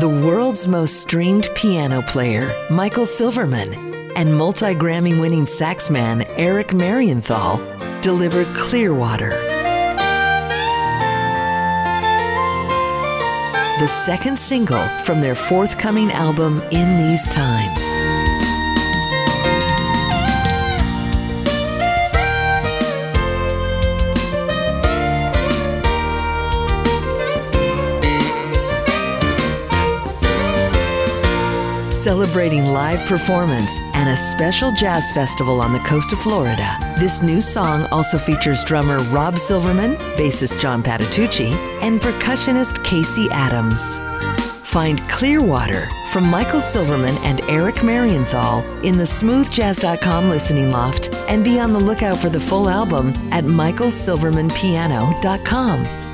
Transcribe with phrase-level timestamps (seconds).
[0.00, 3.72] The world's most streamed piano player, Michael Silverman,
[4.14, 7.56] and multi Grammy winning saxman Eric Marienthal
[8.02, 9.30] deliver Clearwater.
[13.80, 18.15] The second single from their forthcoming album, In These Times.
[32.06, 37.40] Celebrating live performance and a special jazz festival on the coast of Florida, this new
[37.40, 41.50] song also features drummer Rob Silverman, bassist John Patitucci,
[41.82, 43.98] and percussionist Casey Adams.
[44.68, 51.58] Find Clearwater from Michael Silverman and Eric Marienthal in the smoothjazz.com listening loft and be
[51.58, 56.05] on the lookout for the full album at michaelsilvermanpiano.com.